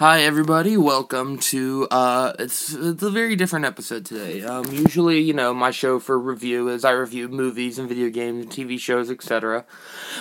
Hi 0.00 0.22
everybody, 0.22 0.78
welcome 0.78 1.36
to 1.52 1.86
uh 1.90 2.32
it's 2.38 2.72
it's 2.72 3.02
a 3.02 3.10
very 3.10 3.36
different 3.36 3.66
episode 3.66 4.06
today. 4.06 4.42
Um 4.42 4.64
usually, 4.72 5.20
you 5.20 5.34
know, 5.34 5.52
my 5.52 5.70
show 5.70 5.98
for 6.00 6.18
review 6.18 6.70
is 6.70 6.86
I 6.86 6.92
review 6.92 7.28
movies 7.28 7.78
and 7.78 7.86
video 7.86 8.08
games 8.08 8.42
and 8.42 8.50
TV 8.50 8.80
shows, 8.80 9.10
etc. 9.10 9.66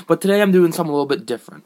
But 0.05 0.19
today 0.19 0.41
I'm 0.41 0.51
doing 0.51 0.73
something 0.73 0.89
a 0.89 0.93
little 0.93 1.05
bit 1.05 1.25
different. 1.25 1.63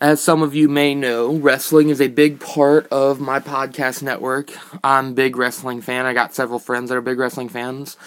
As 0.00 0.22
some 0.22 0.40
of 0.40 0.54
you 0.54 0.70
may 0.70 0.94
know, 0.94 1.34
wrestling 1.34 1.90
is 1.90 2.00
a 2.00 2.08
big 2.08 2.40
part 2.40 2.88
of 2.90 3.20
my 3.20 3.40
podcast 3.40 4.02
network. 4.02 4.50
I'm 4.82 5.08
a 5.08 5.12
big 5.12 5.36
wrestling 5.36 5.82
fan. 5.82 6.06
I 6.06 6.14
got 6.14 6.34
several 6.34 6.58
friends 6.58 6.88
that 6.88 6.96
are 6.96 7.02
big 7.02 7.18
wrestling 7.18 7.50
fans. 7.50 7.98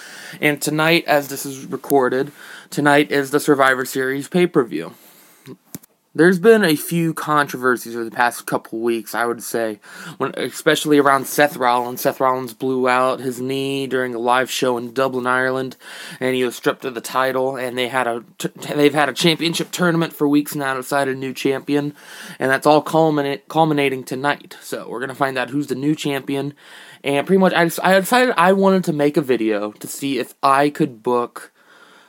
And 0.41 0.59
tonight 0.59 1.05
as 1.05 1.27
this 1.27 1.45
is 1.45 1.67
recorded, 1.67 2.31
tonight 2.71 3.11
is 3.11 3.29
the 3.29 3.39
Survivor 3.39 3.85
Series 3.85 4.27
pay-per-view. 4.27 4.95
There's 6.17 6.39
been 6.39 6.63
a 6.63 6.77
few 6.77 7.13
controversies 7.13 7.93
over 7.93 8.05
the 8.05 8.09
past 8.09 8.45
couple 8.45 8.79
weeks, 8.79 9.13
I 9.13 9.25
would 9.25 9.43
say, 9.43 9.81
when 10.17 10.31
especially 10.37 10.97
around 10.97 11.27
Seth 11.27 11.57
Rollins. 11.57 11.99
Seth 11.99 12.21
Rollins 12.21 12.53
blew 12.53 12.87
out 12.87 13.19
his 13.19 13.41
knee 13.41 13.85
during 13.85 14.15
a 14.15 14.19
live 14.19 14.49
show 14.49 14.77
in 14.77 14.93
Dublin, 14.93 15.27
Ireland, 15.27 15.75
and 16.21 16.33
he 16.33 16.45
was 16.45 16.55
stripped 16.55 16.85
of 16.85 16.95
the 16.95 17.01
title. 17.01 17.57
And 17.57 17.77
they 17.77 17.89
had 17.89 18.07
a 18.07 18.23
they've 18.73 18.93
had 18.93 19.09
a 19.09 19.13
championship 19.13 19.71
tournament 19.71 20.13
for 20.13 20.25
weeks 20.25 20.55
now 20.55 20.75
to 20.75 20.79
decide 20.79 21.09
a 21.09 21.15
new 21.15 21.33
champion, 21.33 21.93
and 22.39 22.49
that's 22.49 22.65
all 22.65 22.81
culminate, 22.81 23.49
culminating 23.49 24.05
tonight. 24.05 24.55
So 24.61 24.87
we're 24.87 25.01
gonna 25.01 25.15
find 25.15 25.37
out 25.37 25.49
who's 25.49 25.67
the 25.67 25.75
new 25.75 25.95
champion, 25.95 26.53
and 27.03 27.27
pretty 27.27 27.41
much 27.41 27.51
I 27.51 27.65
just, 27.65 27.83
I 27.83 27.99
decided 27.99 28.33
I 28.37 28.53
wanted 28.53 28.85
to 28.85 28.93
make 28.93 29.17
a 29.17 29.21
video 29.21 29.73
to 29.73 29.87
see 29.87 30.19
if 30.19 30.33
I 30.41 30.69
could 30.69 31.03
book 31.03 31.51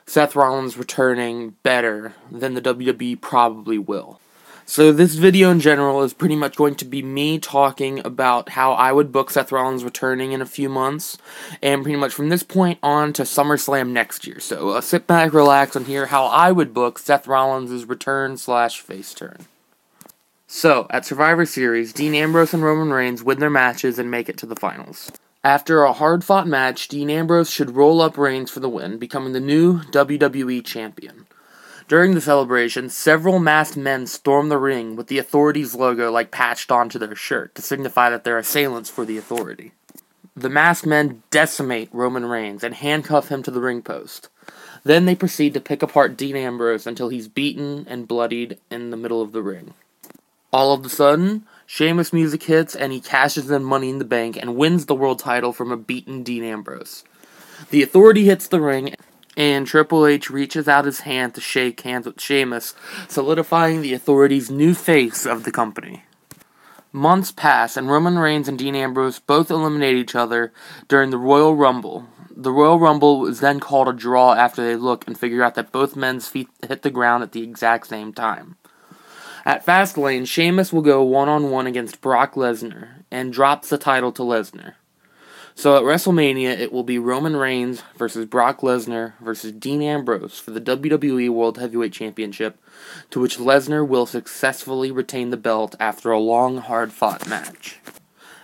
Seth 0.07 0.37
Rollins 0.37 0.77
returning 0.77 1.57
better 1.63 2.15
than 2.31 2.55
the 2.55 2.63
WWE 2.63 3.21
probably 3.21 3.79
will. 3.79 4.21
So 4.69 4.93
this 4.93 5.15
video 5.15 5.51
in 5.51 5.61
general 5.61 6.03
is 6.03 6.13
pretty 6.13 6.35
much 6.35 6.57
going 6.57 6.75
to 6.77 6.85
be 6.85 7.01
me 7.01 7.39
talking 7.39 8.05
about 8.05 8.51
how 8.51 8.73
I 8.73 8.91
would 8.91 9.13
book 9.13 9.31
Seth 9.31 9.53
Rollins 9.53 9.85
returning 9.85 10.33
in 10.33 10.43
a 10.43 10.47
few 10.47 10.69
months, 10.69 11.19
and 11.63 11.83
pretty 11.83 11.99
much 11.99 12.13
from 12.13 12.31
this 12.31 12.43
point 12.43 12.81
on 12.83 13.13
to 13.13 13.23
SummerSlam 13.23 13.91
next 13.91 14.27
year. 14.27 14.41
So 14.41 14.71
uh, 14.71 14.81
sit 14.81 15.07
back, 15.07 15.33
relax, 15.33 15.77
and 15.77 15.87
hear 15.87 16.07
how 16.07 16.27
I 16.27 16.51
would 16.51 16.75
book 16.75 16.99
Seth 16.99 17.29
Rollins' 17.29 17.85
return 17.85 18.37
slash 18.37 18.81
face 18.81 19.15
turn. 19.15 19.47
So 20.49 20.87
at 20.91 21.05
Survivor 21.05 21.47
Series, 21.47 21.93
Dean 21.93 22.15
Ambrose 22.15 22.55
and 22.55 22.63
Roman 22.63 22.93
Reigns 22.93 23.23
win 23.23 23.39
their 23.39 23.51
matches 23.51 23.99
and 23.99 24.11
make 24.11 24.29
it 24.29 24.37
to 24.39 24.47
the 24.47 24.57
finals. 24.57 25.13
After 25.47 25.85
a 25.85 25.93
hard 25.93 26.25
fought 26.25 26.49
match, 26.49 26.89
Dean 26.89 27.09
Ambrose 27.09 27.49
should 27.49 27.77
roll 27.77 28.01
up 28.01 28.19
Reigns 28.19 28.51
for 28.51 28.59
the 28.59 28.69
win, 28.69 28.99
becoming 28.99 29.33
the 29.33 29.39
new 29.39 29.79
WWE 29.79 30.65
Champion. 30.65 31.29
During 31.87 32.15
the 32.17 32.21
celebration, 32.21 32.91
several 32.91 33.39
masked 33.39 33.77
men 33.77 34.09
storm 34.09 34.49
the 34.49 34.59
ring 34.59 34.97
with 34.97 35.07
the 35.07 35.19
authorities 35.19 35.73
logo 35.73 36.11
like 36.11 36.33
patched 36.33 36.73
onto 36.73 36.99
their 36.99 37.15
shirt 37.15 37.55
to 37.55 37.63
signify 37.63 38.11
that 38.11 38.25
they're 38.25 38.39
assailants 38.39 38.91
for 38.91 39.05
the 39.05 39.19
authority. 39.19 39.71
The 40.35 40.51
masked 40.51 40.85
men 40.85 41.23
decimate 41.31 41.91
Roman 41.93 42.27
Reigns 42.27 42.65
and 42.65 42.75
handcuff 42.75 43.29
him 43.29 43.45
to 43.45 43.53
the 43.53 43.61
ring 43.61 43.83
post. 43.83 44.29
Then 44.83 45.07
they 45.07 45.15
proceed 45.15 45.55
to 45.55 45.61
pick 45.61 45.81
apart 45.81 46.17
Dean 46.17 46.35
Ambrose 46.35 46.89
until 46.89 47.09
he's 47.09 47.29
beaten 47.29 47.87
and 47.89 48.09
bloodied 48.09 48.59
in 48.69 48.91
the 48.91 48.97
middle 48.97 49.23
of 49.23 49.31
the 49.31 49.43
ring. 49.43 49.75
All 50.53 50.73
of 50.73 50.85
a 50.85 50.89
sudden, 50.89 51.47
Sheamus 51.67 52.13
music 52.13 52.45
hits 52.45 52.77
and 52.77 52.93
he 52.93 53.01
cashes 53.01 53.51
in 53.51 53.65
Money 53.65 53.91
in 53.91 53.99
the 53.99 54.05
Bank 54.05 54.37
and 54.37 54.57
wins 54.57 54.87
the 54.87 54.95
world 54.95 55.19
title 55.19 55.53
from 55.53 55.73
a 55.73 55.77
beaten 55.77 56.23
Dean 56.23 56.45
Ambrose. 56.45 57.05
The 57.71 57.83
authority 57.83 58.25
hits 58.25 58.47
the 58.47 58.61
ring 58.61 58.95
and 59.37 59.67
Triple 59.67 60.07
H 60.07 60.31
reaches 60.31 60.69
out 60.69 60.87
his 60.87 61.01
hand 61.01 61.35
to 61.35 61.41
shake 61.41 61.81
hands 61.83 62.07
with 62.07 62.21
Sheamus, 62.21 62.75
solidifying 63.09 63.83
the 63.83 63.93
authority's 63.93 64.51
new 64.51 64.75
face 64.75 65.27
of 65.27 65.45
the 65.45 65.53
company. 65.53 66.05
Months 66.93 67.33
pass 67.33 67.77
and 67.77 67.91
Roman 67.91 68.19
Reigns 68.19 68.49
and 68.49 68.59
Dean 68.59 68.75
Ambrose 68.75 69.19
both 69.19 69.51
eliminate 69.51 69.97
each 69.97 70.15
other 70.15 70.53
during 70.89 71.11
the 71.11 71.19
Royal 71.19 71.55
Rumble. 71.55 72.07
The 72.31 72.53
Royal 72.53 72.79
Rumble 72.79 73.27
is 73.27 73.41
then 73.41 73.61
called 73.61 73.89
a 73.89 73.93
draw 73.93 74.35
after 74.35 74.65
they 74.65 74.77
look 74.77 75.07
and 75.07 75.19
figure 75.19 75.43
out 75.43 75.57
that 75.57 75.73
both 75.73 75.97
men's 75.97 76.29
feet 76.29 76.49
hit 76.67 76.83
the 76.83 76.91
ground 76.91 77.23
at 77.23 77.33
the 77.33 77.43
exact 77.43 77.89
same 77.89 78.13
time. 78.13 78.57
At 79.47 79.65
Fastlane, 79.65 80.27
Sheamus 80.27 80.73
will 80.73 80.83
go 80.83 81.05
one 81.05 81.29
on 81.29 81.53
one 81.53 81.69
against 81.69 82.01
Brock 82.01 82.35
Lesnar 82.35 83.05
and 83.13 83.33
drops 83.33 83.69
the 83.69 83.79
title 83.79 84.11
to 84.11 84.23
Lesnar. 84.23 84.75
So 85.55 85.77
at 85.77 85.85
WrestleMania, 85.85 86.59
it 86.59 86.73
will 86.73 86.83
be 86.83 86.99
Roman 86.99 87.37
Reigns 87.37 87.85
versus 87.97 88.27
Brock 88.27 88.63
Lesnar 88.63 89.13
versus 89.21 89.53
Dean 89.53 89.83
Ambrose 89.83 90.41
for 90.41 90.51
the 90.51 90.61
WWE 90.61 91.31
World 91.31 91.59
Heavyweight 91.59 91.93
Championship, 91.93 92.59
to 93.11 93.21
which 93.21 93.39
Lesnar 93.39 93.87
will 93.87 94.05
successfully 94.05 94.91
retain 94.91 95.31
the 95.31 95.37
belt 95.37 95.77
after 95.79 96.11
a 96.11 96.19
long, 96.19 96.59
hard 96.59 96.93
fought 96.93 97.29
match. 97.29 97.79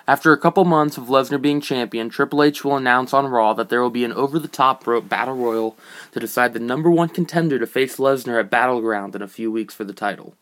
After 0.07 0.33
a 0.33 0.39
couple 0.39 0.65
months 0.65 0.97
of 0.97 1.09
Lesnar 1.09 1.43
being 1.43 1.61
champion, 1.61 2.11
Triple 2.11 2.45
H 2.45 2.63
will 2.63 2.77
announce 2.77 3.13
on 3.13 3.27
Raw 3.27 3.55
that 3.55 3.71
there 3.71 3.83
will 3.83 3.91
be 3.91 4.05
an 4.05 4.13
over 4.13 4.39
the 4.39 4.47
top 4.47 4.87
rope 4.87 5.09
battle 5.09 5.35
royal 5.35 5.77
to 6.13 6.21
decide 6.21 6.53
the 6.53 6.61
number 6.61 6.89
one 6.89 7.09
contender 7.09 7.59
to 7.59 7.67
face 7.67 7.97
Lesnar 7.97 8.39
at 8.39 8.51
Battleground 8.51 9.17
in 9.17 9.23
a 9.23 9.27
few 9.27 9.51
weeks 9.51 9.75
for 9.75 9.83
the 9.83 9.93
title. 9.93 10.37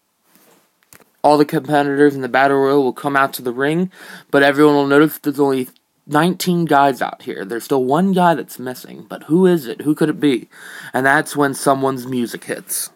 All 1.23 1.37
the 1.37 1.45
competitors 1.45 2.15
in 2.15 2.23
the 2.23 2.29
battle 2.29 2.57
royal 2.57 2.83
will 2.83 2.93
come 2.93 3.17
out 3.17 3.33
to 3.35 3.43
the 3.43 3.53
ring, 3.53 3.91
but 4.31 4.43
everyone 4.43 4.75
will 4.75 4.87
notice 4.87 5.19
there's 5.19 5.39
only 5.39 5.69
19 6.07 6.65
guys 6.65 7.03
out 7.03 7.23
here. 7.23 7.45
There's 7.45 7.65
still 7.65 7.85
one 7.85 8.13
guy 8.13 8.35
that's 8.35 8.59
missing, 8.59 9.07
but 9.09 9.25
who 9.25 9.47
is 9.47 9.67
it? 9.67 9.83
Who 9.83 9.95
could 9.95 10.09
it 10.09 10.19
be? 10.19 10.49
And 10.93 11.05
that's 11.05 11.37
when 11.37 11.55
someone's 11.55 12.07
music 12.07 12.45
hits. 12.45 12.91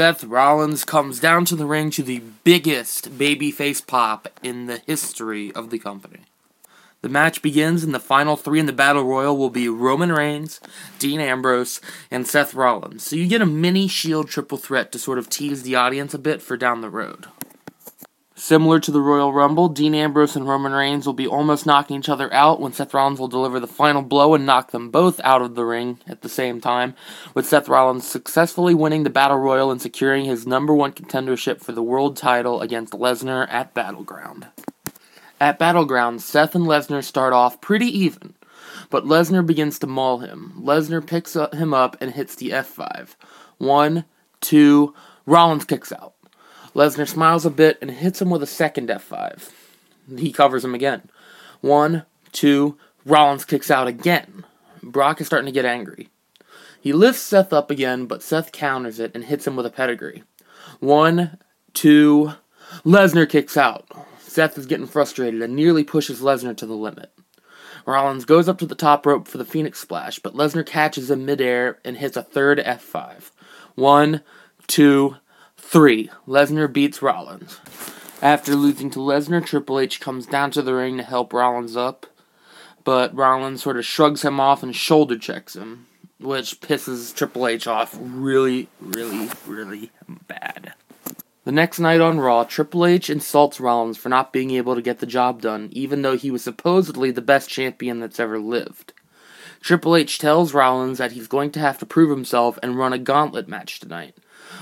Seth 0.00 0.24
Rollins 0.24 0.86
comes 0.86 1.20
down 1.20 1.44
to 1.44 1.54
the 1.54 1.66
ring 1.66 1.90
to 1.90 2.02
the 2.02 2.22
biggest 2.42 3.18
babyface 3.18 3.86
pop 3.86 4.28
in 4.42 4.64
the 4.64 4.78
history 4.86 5.52
of 5.52 5.68
the 5.68 5.78
company. 5.78 6.20
The 7.02 7.10
match 7.10 7.42
begins, 7.42 7.84
and 7.84 7.94
the 7.94 8.00
final 8.00 8.34
three 8.34 8.58
in 8.58 8.64
the 8.64 8.72
Battle 8.72 9.04
Royal 9.04 9.36
will 9.36 9.50
be 9.50 9.68
Roman 9.68 10.10
Reigns, 10.10 10.58
Dean 10.98 11.20
Ambrose, 11.20 11.82
and 12.10 12.26
Seth 12.26 12.54
Rollins. 12.54 13.02
So 13.02 13.14
you 13.14 13.26
get 13.26 13.42
a 13.42 13.46
mini 13.46 13.88
Shield 13.88 14.28
triple 14.28 14.56
threat 14.56 14.90
to 14.92 14.98
sort 14.98 15.18
of 15.18 15.28
tease 15.28 15.64
the 15.64 15.76
audience 15.76 16.14
a 16.14 16.18
bit 16.18 16.40
for 16.40 16.56
down 16.56 16.80
the 16.80 16.88
road. 16.88 17.26
Similar 18.40 18.80
to 18.80 18.90
the 18.90 19.02
Royal 19.02 19.34
Rumble, 19.34 19.68
Dean 19.68 19.94
Ambrose 19.94 20.34
and 20.34 20.48
Roman 20.48 20.72
Reigns 20.72 21.04
will 21.04 21.12
be 21.12 21.26
almost 21.26 21.66
knocking 21.66 21.98
each 21.98 22.08
other 22.08 22.32
out 22.32 22.58
when 22.58 22.72
Seth 22.72 22.94
Rollins 22.94 23.20
will 23.20 23.28
deliver 23.28 23.60
the 23.60 23.66
final 23.66 24.00
blow 24.00 24.32
and 24.34 24.46
knock 24.46 24.70
them 24.70 24.90
both 24.90 25.20
out 25.22 25.42
of 25.42 25.56
the 25.56 25.64
ring 25.64 25.98
at 26.06 26.22
the 26.22 26.28
same 26.30 26.58
time, 26.58 26.94
with 27.34 27.46
Seth 27.46 27.68
Rollins 27.68 28.06
successfully 28.06 28.74
winning 28.74 29.02
the 29.02 29.10
Battle 29.10 29.36
Royal 29.36 29.70
and 29.70 29.80
securing 29.80 30.24
his 30.24 30.46
number 30.46 30.74
one 30.74 30.92
contendership 30.92 31.60
for 31.60 31.72
the 31.72 31.82
world 31.82 32.16
title 32.16 32.62
against 32.62 32.94
Lesnar 32.94 33.46
at 33.50 33.74
Battleground. 33.74 34.46
At 35.38 35.58
Battleground, 35.58 36.22
Seth 36.22 36.54
and 36.54 36.64
Lesnar 36.64 37.04
start 37.04 37.34
off 37.34 37.60
pretty 37.60 37.86
even, 37.86 38.32
but 38.88 39.04
Lesnar 39.04 39.44
begins 39.44 39.78
to 39.80 39.86
maul 39.86 40.20
him. 40.20 40.54
Lesnar 40.58 41.06
picks 41.06 41.36
him 41.36 41.74
up 41.74 41.94
and 42.00 42.12
hits 42.12 42.36
the 42.36 42.52
F5. 42.52 43.16
One, 43.58 44.06
two, 44.40 44.94
Rollins 45.26 45.66
kicks 45.66 45.92
out. 45.92 46.14
Lesnar 46.74 47.08
smiles 47.08 47.44
a 47.44 47.50
bit 47.50 47.78
and 47.80 47.90
hits 47.90 48.22
him 48.22 48.30
with 48.30 48.42
a 48.42 48.46
second 48.46 48.88
F5. 48.88 49.50
He 50.18 50.32
covers 50.32 50.64
him 50.64 50.74
again. 50.74 51.08
One, 51.60 52.04
two, 52.32 52.78
Rollins 53.04 53.44
kicks 53.44 53.70
out 53.70 53.88
again. 53.88 54.44
Brock 54.82 55.20
is 55.20 55.26
starting 55.26 55.46
to 55.46 55.52
get 55.52 55.64
angry. 55.64 56.08
He 56.80 56.92
lifts 56.92 57.20
Seth 57.20 57.52
up 57.52 57.70
again, 57.70 58.06
but 58.06 58.22
Seth 58.22 58.52
counters 58.52 58.98
it 58.98 59.12
and 59.14 59.24
hits 59.24 59.46
him 59.46 59.56
with 59.56 59.66
a 59.66 59.70
pedigree. 59.70 60.22
One, 60.78 61.38
two, 61.74 62.32
Lesnar 62.84 63.28
kicks 63.28 63.56
out. 63.56 63.86
Seth 64.18 64.56
is 64.56 64.66
getting 64.66 64.86
frustrated 64.86 65.42
and 65.42 65.54
nearly 65.54 65.84
pushes 65.84 66.20
Lesnar 66.20 66.56
to 66.56 66.66
the 66.66 66.74
limit. 66.74 67.12
Rollins 67.84 68.24
goes 68.24 68.48
up 68.48 68.58
to 68.58 68.66
the 68.66 68.74
top 68.74 69.04
rope 69.04 69.26
for 69.26 69.38
the 69.38 69.44
Phoenix 69.44 69.80
Splash, 69.80 70.18
but 70.20 70.34
Lesnar 70.34 70.64
catches 70.64 71.10
him 71.10 71.26
midair 71.26 71.78
and 71.84 71.96
hits 71.96 72.16
a 72.16 72.22
third 72.22 72.58
F5. 72.58 73.30
One, 73.74 74.22
two, 74.66 75.16
Three, 75.70 76.10
Lesnar 76.26 76.66
beats 76.72 77.00
Rollins. 77.00 77.60
After 78.20 78.56
losing 78.56 78.90
to 78.90 78.98
Lesnar, 78.98 79.46
Triple 79.46 79.78
H 79.78 80.00
comes 80.00 80.26
down 80.26 80.50
to 80.50 80.62
the 80.62 80.74
ring 80.74 80.96
to 80.96 81.04
help 81.04 81.32
Rollins 81.32 81.76
up, 81.76 82.06
but 82.82 83.14
Rollins 83.14 83.62
sort 83.62 83.76
of 83.76 83.84
shrugs 83.86 84.22
him 84.22 84.40
off 84.40 84.64
and 84.64 84.74
shoulder 84.74 85.16
checks 85.16 85.54
him. 85.54 85.86
which 86.18 86.60
pisses 86.60 87.14
Triple 87.14 87.46
H 87.46 87.68
off 87.68 87.96
really, 88.00 88.66
really, 88.80 89.28
really 89.46 89.92
bad. 90.26 90.74
The 91.44 91.52
next 91.52 91.78
night 91.78 92.00
on 92.00 92.18
Raw, 92.18 92.42
Triple 92.42 92.84
H 92.84 93.08
insults 93.08 93.60
Rollins 93.60 93.96
for 93.96 94.08
not 94.08 94.32
being 94.32 94.50
able 94.50 94.74
to 94.74 94.82
get 94.82 94.98
the 94.98 95.06
job 95.06 95.40
done, 95.40 95.68
even 95.70 96.02
though 96.02 96.16
he 96.16 96.32
was 96.32 96.42
supposedly 96.42 97.12
the 97.12 97.22
best 97.22 97.48
champion 97.48 98.00
that's 98.00 98.18
ever 98.18 98.40
lived. 98.40 98.92
Triple 99.60 99.94
H 99.94 100.18
tells 100.18 100.54
Rollins 100.54 100.98
that 100.98 101.12
he's 101.12 101.28
going 101.28 101.50
to 101.52 101.60
have 101.60 101.78
to 101.78 101.86
prove 101.86 102.10
himself 102.10 102.58
and 102.62 102.78
run 102.78 102.92
a 102.92 102.98
gauntlet 102.98 103.48
match 103.48 103.78
tonight. 103.78 104.16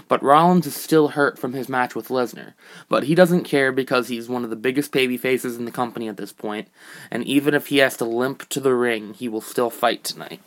But 0.08 0.22
Rollins 0.22 0.66
is 0.66 0.74
still 0.74 1.08
hurt 1.08 1.38
from 1.38 1.52
his 1.52 1.68
match 1.68 1.94
with 1.94 2.08
Lesnar. 2.08 2.54
But 2.88 3.04
he 3.04 3.14
doesn't 3.14 3.44
care 3.44 3.72
because 3.72 4.08
he's 4.08 4.28
one 4.28 4.44
of 4.44 4.50
the 4.50 4.56
biggest 4.56 4.92
baby 4.92 5.16
faces 5.16 5.56
in 5.56 5.64
the 5.64 5.70
company 5.70 6.08
at 6.08 6.16
this 6.16 6.32
point, 6.32 6.68
and 7.10 7.24
even 7.24 7.54
if 7.54 7.68
he 7.68 7.78
has 7.78 7.96
to 7.98 8.04
limp 8.04 8.48
to 8.50 8.60
the 8.60 8.74
ring, 8.74 9.14
he 9.14 9.28
will 9.28 9.40
still 9.40 9.70
fight 9.70 10.04
tonight. 10.04 10.40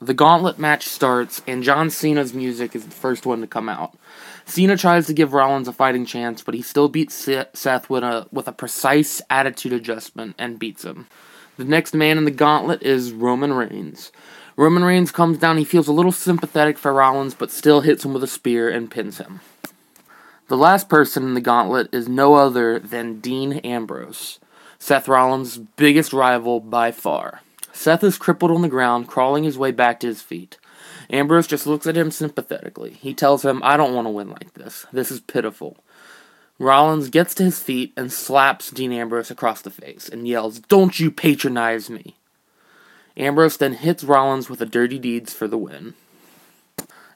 The 0.00 0.14
gauntlet 0.14 0.58
match 0.58 0.86
starts, 0.86 1.40
and 1.46 1.62
John 1.62 1.88
Cena's 1.88 2.34
music 2.34 2.76
is 2.76 2.84
the 2.84 2.90
first 2.90 3.24
one 3.24 3.40
to 3.40 3.46
come 3.46 3.68
out. 3.68 3.96
Cena 4.44 4.76
tries 4.76 5.06
to 5.06 5.14
give 5.14 5.32
Rollins 5.32 5.68
a 5.68 5.72
fighting 5.72 6.04
chance, 6.04 6.42
but 6.42 6.54
he 6.54 6.60
still 6.60 6.88
beats 6.88 7.14
Seth 7.54 7.88
with 7.88 8.04
a 8.04 8.26
with 8.30 8.46
a 8.46 8.52
precise 8.52 9.22
attitude 9.30 9.72
adjustment 9.72 10.34
and 10.38 10.58
beats 10.58 10.84
him. 10.84 11.06
The 11.56 11.64
next 11.64 11.94
man 11.94 12.18
in 12.18 12.24
the 12.26 12.30
gauntlet 12.30 12.82
is 12.82 13.12
Roman 13.12 13.54
Reigns. 13.54 14.12
Roman 14.56 14.84
Reigns 14.84 15.10
comes 15.10 15.38
down, 15.38 15.56
he 15.56 15.64
feels 15.64 15.88
a 15.88 15.92
little 15.92 16.12
sympathetic 16.12 16.76
for 16.76 16.92
Rollins, 16.92 17.34
but 17.34 17.50
still 17.50 17.80
hits 17.80 18.04
him 18.04 18.12
with 18.12 18.22
a 18.22 18.26
spear 18.26 18.68
and 18.68 18.90
pins 18.90 19.18
him. 19.18 19.40
The 20.48 20.56
last 20.56 20.88
person 20.88 21.24
in 21.24 21.34
the 21.34 21.40
gauntlet 21.40 21.88
is 21.92 22.08
no 22.08 22.34
other 22.34 22.78
than 22.78 23.20
Dean 23.20 23.54
Ambrose, 23.54 24.38
Seth 24.78 25.08
Rollins' 25.08 25.58
biggest 25.58 26.12
rival 26.12 26.60
by 26.60 26.92
far. 26.92 27.40
Seth 27.72 28.04
is 28.04 28.18
crippled 28.18 28.50
on 28.50 28.62
the 28.62 28.68
ground, 28.68 29.08
crawling 29.08 29.44
his 29.44 29.58
way 29.58 29.70
back 29.70 30.00
to 30.00 30.06
his 30.06 30.22
feet. 30.22 30.58
Ambrose 31.10 31.46
just 31.46 31.66
looks 31.66 31.86
at 31.86 31.96
him 31.96 32.10
sympathetically. 32.10 32.90
He 33.00 33.14
tells 33.14 33.44
him, 33.44 33.60
I 33.64 33.76
don't 33.76 33.94
want 33.94 34.06
to 34.06 34.10
win 34.10 34.28
like 34.28 34.54
this. 34.54 34.86
This 34.92 35.10
is 35.10 35.20
pitiful. 35.20 35.76
Rollins 36.58 37.10
gets 37.10 37.34
to 37.34 37.44
his 37.44 37.62
feet 37.62 37.92
and 37.96 38.12
slaps 38.12 38.70
Dean 38.70 38.92
Ambrose 38.92 39.30
across 39.30 39.60
the 39.60 39.70
face 39.70 40.08
and 40.08 40.26
yells, 40.26 40.58
Don't 40.58 40.98
you 40.98 41.10
patronize 41.10 41.90
me! 41.90 42.16
Ambrose 43.16 43.56
then 43.56 43.74
hits 43.74 44.04
Rollins 44.04 44.48
with 44.48 44.60
a 44.60 44.66
dirty 44.66 44.98
deeds 44.98 45.34
for 45.34 45.48
the 45.48 45.58
win. 45.58 45.94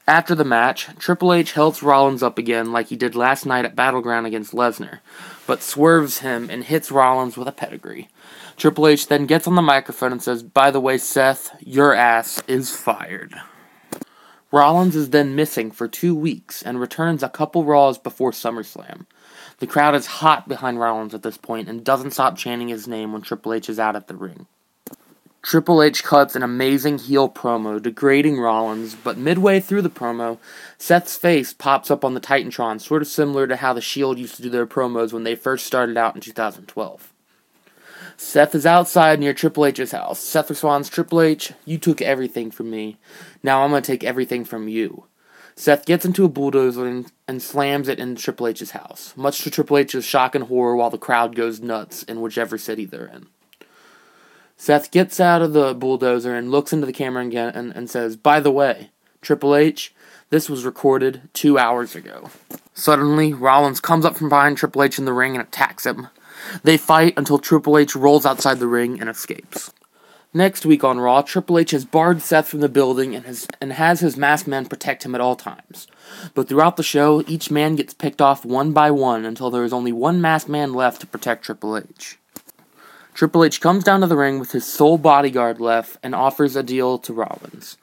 After 0.07 0.35
the 0.35 0.43
match, 0.43 0.87
Triple 0.97 1.31
H 1.31 1.53
helps 1.53 1.83
Rollins 1.83 2.23
up 2.23 2.37
again 2.37 2.71
like 2.71 2.87
he 2.87 2.95
did 2.95 3.15
last 3.15 3.45
night 3.45 3.65
at 3.65 3.75
Battleground 3.75 4.27
against 4.27 4.53
Lesnar, 4.53 4.99
but 5.47 5.61
swerves 5.61 6.19
him 6.19 6.49
and 6.49 6.63
hits 6.63 6.91
Rollins 6.91 7.37
with 7.37 7.47
a 7.47 7.51
pedigree. 7.51 8.09
Triple 8.57 8.87
H 8.87 9.07
then 9.07 9.25
gets 9.25 9.47
on 9.47 9.55
the 9.55 9.61
microphone 9.61 10.11
and 10.11 10.21
says, 10.21 10.43
By 10.43 10.69
the 10.69 10.81
way, 10.81 10.97
Seth, 10.97 11.55
your 11.61 11.93
ass 11.93 12.41
is 12.47 12.75
fired. 12.75 13.35
Rollins 14.51 14.97
is 14.97 15.11
then 15.11 15.35
missing 15.35 15.71
for 15.71 15.87
two 15.87 16.13
weeks 16.13 16.61
and 16.61 16.79
returns 16.79 17.23
a 17.23 17.29
couple 17.29 17.63
Raws 17.63 17.97
before 17.97 18.31
SummerSlam. 18.31 19.05
The 19.59 19.67
crowd 19.67 19.95
is 19.95 20.07
hot 20.07 20.49
behind 20.49 20.79
Rollins 20.79 21.13
at 21.13 21.23
this 21.23 21.37
point 21.37 21.69
and 21.69 21.83
doesn't 21.83 22.11
stop 22.11 22.35
chanting 22.35 22.67
his 22.67 22.87
name 22.87 23.13
when 23.13 23.21
Triple 23.21 23.53
H 23.53 23.69
is 23.69 23.79
out 23.79 23.95
at 23.95 24.07
the 24.07 24.15
ring. 24.15 24.47
Triple 25.41 25.81
H 25.81 26.03
cuts 26.03 26.35
an 26.35 26.43
amazing 26.43 26.99
heel 26.99 27.29
promo 27.29 27.81
degrading 27.81 28.39
Rollins, 28.39 28.93
but 28.93 29.17
midway 29.17 29.59
through 29.59 29.81
the 29.81 29.89
promo, 29.89 30.37
Seth's 30.77 31.17
face 31.17 31.53
pops 31.53 31.89
up 31.89 32.05
on 32.05 32.13
the 32.13 32.21
Titantron, 32.21 32.79
sort 32.79 33.01
of 33.01 33.07
similar 33.07 33.47
to 33.47 33.55
how 33.55 33.73
the 33.73 33.81
Shield 33.81 34.19
used 34.19 34.35
to 34.35 34.43
do 34.43 34.49
their 34.49 34.67
promos 34.67 35.13
when 35.13 35.23
they 35.23 35.33
first 35.33 35.65
started 35.65 35.97
out 35.97 36.13
in 36.13 36.21
2012. 36.21 37.11
Seth 38.23 38.53
is 38.53 38.67
outside 38.67 39.19
near 39.19 39.33
Triple 39.33 39.65
H's 39.65 39.91
house. 39.91 40.19
Seth 40.19 40.51
responds, 40.51 40.89
Triple 40.89 41.21
H, 41.21 41.53
you 41.65 41.79
took 41.79 42.03
everything 42.03 42.51
from 42.51 42.69
me. 42.69 42.97
Now 43.41 43.63
I'm 43.63 43.71
going 43.71 43.81
to 43.81 43.91
take 43.91 44.03
everything 44.03 44.45
from 44.45 44.67
you. 44.67 45.05
Seth 45.55 45.87
gets 45.87 46.05
into 46.05 46.23
a 46.23 46.29
bulldozer 46.29 46.85
and, 46.85 47.11
and 47.27 47.41
slams 47.41 47.89
it 47.89 47.99
in 47.99 48.15
Triple 48.15 48.47
H's 48.47 48.71
house, 48.71 49.13
much 49.17 49.41
to 49.41 49.49
Triple 49.49 49.79
H's 49.79 50.05
shock 50.05 50.35
and 50.35 50.45
horror 50.45 50.75
while 50.75 50.91
the 50.91 50.99
crowd 50.99 51.35
goes 51.35 51.61
nuts 51.61 52.03
in 52.03 52.21
whichever 52.21 52.59
city 52.59 52.85
they're 52.85 53.07
in. 53.07 53.25
Seth 54.55 54.91
gets 54.91 55.19
out 55.19 55.41
of 55.41 55.53
the 55.53 55.73
bulldozer 55.73 56.35
and 56.35 56.51
looks 56.51 56.71
into 56.71 56.85
the 56.85 56.93
camera 56.93 57.25
again 57.25 57.51
and, 57.55 57.75
and 57.75 57.89
says, 57.89 58.15
By 58.15 58.39
the 58.39 58.51
way, 58.51 58.91
Triple 59.21 59.55
H, 59.55 59.95
this 60.29 60.47
was 60.47 60.63
recorded 60.63 61.23
two 61.33 61.57
hours 61.57 61.95
ago. 61.95 62.29
Suddenly, 62.75 63.33
Rollins 63.33 63.81
comes 63.81 64.05
up 64.05 64.15
from 64.15 64.29
behind 64.29 64.57
Triple 64.57 64.83
H 64.83 64.99
in 64.99 65.05
the 65.05 65.11
ring 65.11 65.35
and 65.35 65.41
attacks 65.41 65.87
him. 65.87 66.07
They 66.63 66.77
fight 66.77 67.13
until 67.17 67.39
Triple 67.39 67.77
H 67.77 67.95
rolls 67.95 68.25
outside 68.25 68.59
the 68.59 68.67
ring 68.67 68.99
and 68.99 69.09
escapes. 69.09 69.71
Next 70.33 70.65
week 70.65 70.83
on 70.85 70.97
Raw, 70.97 71.21
Triple 71.23 71.59
H 71.59 71.71
has 71.71 71.83
barred 71.83 72.21
Seth 72.21 72.47
from 72.47 72.61
the 72.61 72.69
building 72.69 73.13
and 73.13 73.25
has, 73.25 73.47
and 73.59 73.73
has 73.73 73.99
his 73.99 74.15
masked 74.15 74.47
men 74.47 74.65
protect 74.65 75.03
him 75.03 75.13
at 75.13 75.19
all 75.19 75.35
times. 75.35 75.87
But 76.33 76.47
throughout 76.47 76.77
the 76.77 76.83
show, 76.83 77.21
each 77.27 77.51
man 77.51 77.75
gets 77.75 77.93
picked 77.93 78.21
off 78.21 78.45
one 78.45 78.71
by 78.71 78.91
one 78.91 79.25
until 79.25 79.49
there 79.49 79.65
is 79.65 79.73
only 79.73 79.91
one 79.91 80.21
masked 80.21 80.47
man 80.47 80.73
left 80.73 81.01
to 81.01 81.07
protect 81.07 81.43
Triple 81.43 81.77
H. 81.77 82.17
Triple 83.13 83.43
H 83.43 83.59
comes 83.59 83.83
down 83.83 83.99
to 83.99 84.07
the 84.07 84.15
ring 84.15 84.39
with 84.39 84.53
his 84.53 84.65
sole 84.65 84.97
bodyguard 84.97 85.59
left 85.59 85.97
and 86.01 86.15
offers 86.15 86.55
a 86.55 86.63
deal 86.63 86.97
to 86.99 87.11
Rollins. 87.11 87.77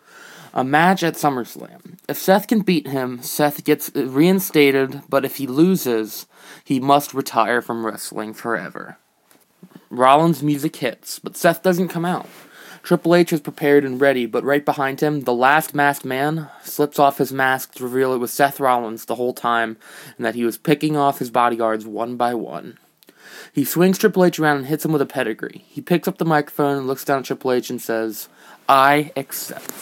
A 0.55 0.65
match 0.65 1.03
at 1.03 1.15
SummerSlam. 1.15 1.98
If 2.09 2.17
Seth 2.17 2.47
can 2.47 2.61
beat 2.61 2.87
him, 2.87 3.23
Seth 3.23 3.65
gets 3.65 3.95
reinstated, 3.95 5.03
but 5.11 5.27
if 5.27 5.37
he 5.37 5.47
loses, 5.47 6.27
he 6.65 6.81
must 6.81 7.13
retire 7.13 7.61
from 7.61 7.85
wrestling 7.85 8.33
forever. 8.33 8.97
Rollins' 9.91 10.43
music 10.43 10.77
hits, 10.77 11.19
but 11.19 11.37
Seth 11.37 11.63
doesn't 11.63 11.89
come 11.89 12.07
out. 12.07 12.27
Triple 12.83 13.15
H 13.15 13.35
is 13.35 13.41
prepared 13.41 13.85
and 13.85 14.01
ready, 14.01 14.25
but 14.25 14.43
right 14.43 14.65
behind 14.65 15.01
him, 15.01 15.23
the 15.23 15.35
last 15.35 15.75
masked 15.75 16.07
man 16.07 16.49
slips 16.63 16.99
off 16.99 17.19
his 17.19 17.31
mask 17.31 17.75
to 17.75 17.85
reveal 17.85 18.15
it 18.15 18.19
was 18.19 18.33
Seth 18.33 18.59
Rollins 18.59 19.05
the 19.05 19.17
whole 19.17 19.35
time, 19.35 19.77
and 20.17 20.25
that 20.25 20.35
he 20.35 20.47
was 20.47 20.57
picking 20.57 20.97
off 20.97 21.19
his 21.19 21.31
bodyguards 21.31 21.87
one 21.87 22.17
by 22.17 22.33
one. 22.33 22.79
He 23.53 23.67
swings 23.67 23.99
Triple 23.99 24.25
H 24.25 24.39
around 24.39 24.57
and 24.59 24.67
hits 24.67 24.85
him 24.87 24.93
with 24.93 25.03
a 25.03 25.07
pedigree. 25.07 25.65
He 25.69 25.83
picks 25.83 26.09
up 26.09 26.17
the 26.17 26.25
microphone 26.25 26.79
and 26.79 26.87
looks 26.87 27.05
down 27.05 27.19
at 27.19 27.25
Triple 27.27 27.53
H 27.53 27.69
and 27.69 27.83
says, 27.83 28.29
I 28.67 29.13
accept. 29.15 29.75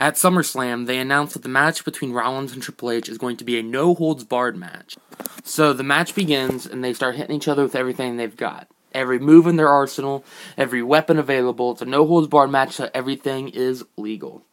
At 0.00 0.14
SummerSlam, 0.14 0.86
they 0.86 0.98
announced 0.98 1.34
that 1.34 1.42
the 1.42 1.48
match 1.48 1.84
between 1.84 2.12
Rollins 2.12 2.52
and 2.52 2.62
Triple 2.62 2.92
H 2.92 3.08
is 3.08 3.18
going 3.18 3.36
to 3.38 3.44
be 3.44 3.58
a 3.58 3.64
no 3.64 3.96
holds 3.96 4.22
barred 4.22 4.56
match. 4.56 4.96
So 5.42 5.72
the 5.72 5.82
match 5.82 6.14
begins, 6.14 6.66
and 6.66 6.84
they 6.84 6.94
start 6.94 7.16
hitting 7.16 7.34
each 7.34 7.48
other 7.48 7.64
with 7.64 7.74
everything 7.74 8.16
they've 8.16 8.36
got. 8.36 8.68
Every 8.92 9.18
move 9.18 9.48
in 9.48 9.56
their 9.56 9.68
arsenal, 9.68 10.24
every 10.56 10.84
weapon 10.84 11.18
available. 11.18 11.72
It's 11.72 11.82
a 11.82 11.84
no 11.84 12.06
holds 12.06 12.28
barred 12.28 12.50
match, 12.50 12.74
so 12.74 12.88
everything 12.94 13.48
is 13.48 13.84
legal. 13.96 14.44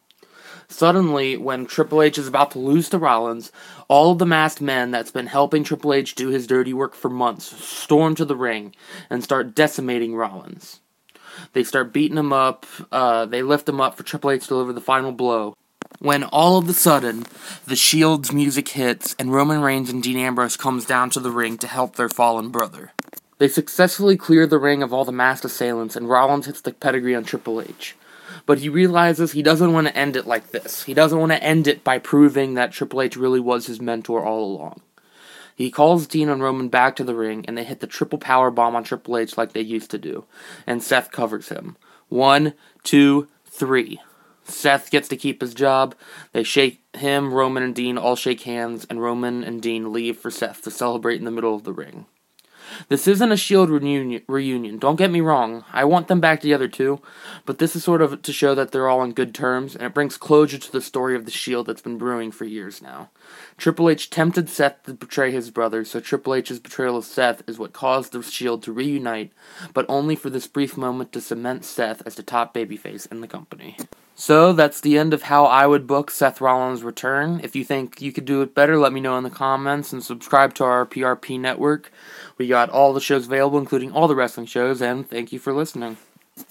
Suddenly, 0.67 1.37
when 1.37 1.67
Triple 1.67 2.01
H 2.01 2.17
is 2.17 2.27
about 2.27 2.49
to 2.51 2.59
lose 2.59 2.89
to 2.89 2.97
Rollins, 2.97 3.51
all 3.87 4.13
of 4.13 4.17
the 4.17 4.25
masked 4.25 4.61
men 4.61 4.89
that's 4.89 5.11
been 5.11 5.27
helping 5.27 5.63
Triple 5.63 5.93
H 5.93 6.15
do 6.15 6.29
his 6.29 6.47
dirty 6.47 6.73
work 6.73 6.95
for 6.95 7.09
months 7.09 7.45
storm 7.63 8.15
to 8.15 8.25
the 8.25 8.35
ring 8.35 8.73
and 9.11 9.23
start 9.23 9.53
decimating 9.53 10.15
Rollins. 10.15 10.79
They 11.53 11.63
start 11.63 11.93
beating 11.93 12.17
him 12.17 12.33
up, 12.33 12.65
uh, 12.91 13.25
they 13.25 13.41
lift 13.41 13.69
him 13.69 13.81
up 13.81 13.95
for 13.95 14.03
Triple 14.03 14.31
H 14.31 14.43
to 14.43 14.47
deliver 14.49 14.73
the 14.73 14.81
final 14.81 15.11
blow. 15.11 15.55
When 15.99 16.23
all 16.23 16.57
of 16.57 16.67
a 16.67 16.73
sudden, 16.73 17.25
the 17.65 17.75
Shield's 17.75 18.33
music 18.33 18.69
hits 18.69 19.15
and 19.17 19.31
Roman 19.31 19.61
Reigns 19.61 19.89
and 19.89 20.03
Dean 20.03 20.17
Ambrose 20.17 20.57
comes 20.57 20.85
down 20.85 21.09
to 21.11 21.19
the 21.19 21.31
ring 21.31 21.57
to 21.59 21.67
help 21.67 21.95
their 21.95 22.09
fallen 22.09 22.49
brother. 22.49 22.91
They 23.37 23.47
successfully 23.47 24.17
clear 24.17 24.45
the 24.45 24.59
ring 24.59 24.83
of 24.83 24.93
all 24.93 25.05
the 25.05 25.11
masked 25.11 25.45
assailants 25.45 25.95
and 25.95 26.09
Rollins 26.09 26.45
hits 26.45 26.61
the 26.61 26.73
pedigree 26.73 27.15
on 27.15 27.23
Triple 27.23 27.61
H 27.61 27.95
but 28.45 28.59
he 28.59 28.69
realizes 28.69 29.31
he 29.31 29.41
doesn't 29.41 29.73
want 29.73 29.87
to 29.87 29.97
end 29.97 30.15
it 30.15 30.27
like 30.27 30.51
this. 30.51 30.83
He 30.83 30.93
doesn't 30.93 31.19
want 31.19 31.31
to 31.31 31.43
end 31.43 31.67
it 31.67 31.83
by 31.83 31.97
proving 31.97 32.53
that 32.53 32.71
Triple 32.71 33.01
H 33.01 33.15
really 33.15 33.39
was 33.39 33.67
his 33.67 33.81
mentor 33.81 34.23
all 34.23 34.43
along. 34.43 34.81
He 35.55 35.71
calls 35.71 36.05
Dean 36.05 36.29
and 36.29 36.43
Roman 36.43 36.67
back 36.67 36.95
to 36.97 37.03
the 37.03 37.15
ring, 37.15 37.45
and 37.47 37.57
they 37.57 37.63
hit 37.63 37.79
the 37.79 37.87
triple 37.87 38.19
power 38.19 38.51
bomb 38.51 38.75
on 38.75 38.83
Triple 38.83 39.17
H 39.17 39.37
like 39.37 39.53
they 39.53 39.61
used 39.61 39.89
to 39.91 39.97
do. 39.97 40.25
And 40.67 40.83
Seth 40.83 41.11
covers 41.11 41.49
him. 41.49 41.77
One, 42.09 42.53
two, 42.83 43.29
three. 43.45 43.99
Seth 44.43 44.91
gets 44.91 45.07
to 45.07 45.17
keep 45.17 45.41
his 45.41 45.53
job. 45.53 45.95
They 46.33 46.43
shake 46.43 46.81
him, 46.95 47.33
Roman, 47.33 47.63
and 47.63 47.73
Dean 47.73 47.97
all 47.97 48.15
shake 48.15 48.41
hands, 48.41 48.85
and 48.89 49.01
Roman 49.01 49.43
and 49.43 49.61
Dean 49.61 49.91
leave 49.91 50.17
for 50.17 50.29
Seth 50.29 50.61
to 50.63 50.71
celebrate 50.71 51.17
in 51.17 51.25
the 51.25 51.31
middle 51.31 51.55
of 51.55 51.63
the 51.63 51.73
ring. 51.73 52.05
This 52.89 53.07
isn't 53.07 53.31
a 53.31 53.37
Shield 53.37 53.69
reunion, 53.69 54.21
reunion. 54.27 54.77
Don't 54.77 54.95
get 54.95 55.11
me 55.11 55.21
wrong. 55.21 55.63
I 55.71 55.85
want 55.85 56.07
them 56.07 56.19
back 56.19 56.41
together 56.41 56.67
too, 56.67 57.01
but 57.45 57.59
this 57.59 57.75
is 57.75 57.83
sort 57.83 58.01
of 58.01 58.21
to 58.21 58.33
show 58.33 58.55
that 58.55 58.71
they're 58.71 58.87
all 58.87 59.01
on 59.01 59.11
good 59.11 59.33
terms, 59.33 59.75
and 59.75 59.83
it 59.83 59.93
brings 59.93 60.17
closure 60.17 60.57
to 60.57 60.71
the 60.71 60.81
story 60.81 61.15
of 61.15 61.25
the 61.25 61.31
Shield 61.31 61.67
that's 61.67 61.81
been 61.81 61.97
brewing 61.97 62.31
for 62.31 62.45
years 62.45 62.81
now. 62.81 63.09
Triple 63.57 63.89
H 63.89 64.09
tempted 64.09 64.49
Seth 64.49 64.83
to 64.83 64.93
betray 64.93 65.31
his 65.31 65.51
brother, 65.51 65.85
so 65.85 65.99
Triple 65.99 66.35
H's 66.35 66.59
betrayal 66.59 66.97
of 66.97 67.05
Seth 67.05 67.41
is 67.47 67.59
what 67.59 67.73
caused 67.73 68.11
the 68.11 68.23
Shield 68.23 68.63
to 68.63 68.71
reunite, 68.71 69.31
but 69.73 69.85
only 69.89 70.15
for 70.15 70.29
this 70.29 70.47
brief 70.47 70.77
moment 70.77 71.11
to 71.13 71.21
cement 71.21 71.65
Seth 71.65 72.01
as 72.05 72.15
the 72.15 72.23
top 72.23 72.53
babyface 72.53 73.11
in 73.11 73.21
the 73.21 73.27
company. 73.27 73.77
So 74.17 74.53
that's 74.53 74.79
the 74.79 74.97
end 74.97 75.13
of 75.13 75.23
how 75.23 75.45
I 75.45 75.67
would 75.67 75.85
book 75.85 76.09
Seth 76.09 76.39
Rollins' 76.39 76.83
return. 76.83 77.41
If 77.43 77.53
you 77.53 77.65
think 77.65 78.01
you 78.01 78.13
could 78.13 78.23
do 78.23 78.41
it 78.41 78.55
better, 78.55 78.77
let 78.77 78.93
me 78.93 79.01
know 79.01 79.17
in 79.17 79.25
the 79.25 79.29
comments 79.29 79.91
and 79.91 80.01
subscribe 80.01 80.53
to 80.55 80.63
our 80.63 80.85
PRP 80.85 81.37
network. 81.37 81.91
We 82.37 82.47
got 82.47 82.69
all 82.69 82.93
the 82.93 83.01
shows 83.01 83.25
available, 83.25 83.59
including 83.59 83.91
all 83.91 84.07
the 84.07 84.15
wrestling 84.15 84.45
shows, 84.45 84.81
and 84.81 85.07
thank 85.09 85.33
you 85.33 85.39
for 85.39 85.51
listening. 85.51 85.97